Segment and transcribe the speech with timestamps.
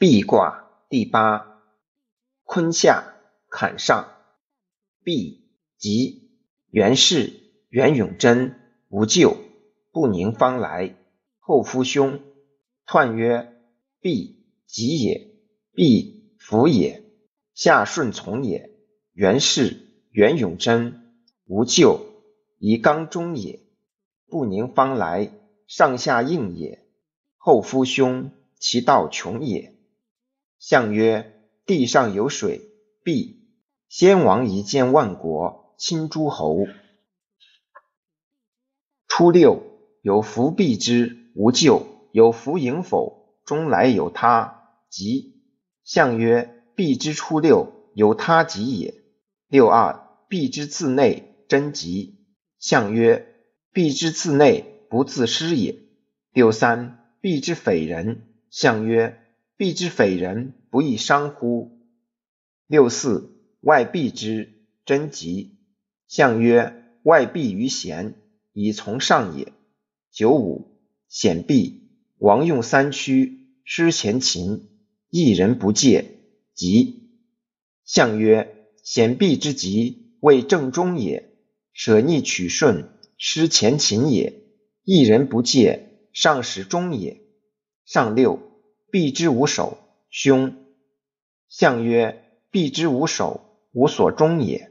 [0.00, 1.60] 壁卦第八，
[2.44, 3.16] 坤下
[3.50, 4.08] 坎上，
[5.04, 5.44] 壁
[5.76, 6.30] 吉，
[6.70, 7.34] 元氏
[7.68, 8.58] 元永贞
[8.88, 9.36] 无咎，
[9.92, 10.96] 不宁方来，
[11.38, 12.22] 后夫兄。
[12.86, 13.52] 彖曰：
[14.00, 15.34] 壁吉也，
[15.74, 17.04] 壁福也，
[17.52, 18.70] 下顺从也。
[19.12, 21.14] 元氏元永贞
[21.44, 22.00] 无咎，
[22.58, 23.60] 以刚中也，
[24.28, 25.30] 不宁方来，
[25.66, 26.88] 上下应也。
[27.36, 29.76] 后夫兄，其道穷也。
[30.60, 32.60] 象曰：地上有水，
[33.02, 33.48] 必
[33.88, 36.66] 先王一见万国，亲诸侯。
[39.08, 39.62] 初六，
[40.02, 45.42] 有福必之，无咎；有福迎否，终来有他，吉。
[45.82, 49.02] 象曰：必之初六，有他吉也。
[49.48, 52.26] 六二，必之自内，贞吉。
[52.58, 53.34] 象曰：
[53.72, 55.78] 必之自内，不自失也。
[56.34, 58.28] 六三，必之匪人。
[58.50, 59.18] 象曰：
[59.60, 61.82] 必之匪人，不亦伤乎？
[62.66, 64.54] 六四，外必之，
[64.86, 65.58] 贞吉。
[66.08, 68.14] 象曰：外必于贤，
[68.54, 69.52] 以从上也。
[70.10, 74.66] 九五，显必，王用三驱，失前秦，
[75.10, 76.06] 一人不戒，
[76.54, 77.10] 吉。
[77.84, 81.34] 象曰：显必之吉，为正中也。
[81.74, 84.42] 舍逆取顺，失前秦也。
[84.84, 87.20] 一人不戒，上使中也。
[87.84, 88.49] 上六。
[88.90, 89.78] 必之无首，
[90.10, 90.56] 凶。
[91.48, 93.40] 相曰：必之无首，
[93.72, 94.69] 无所终也。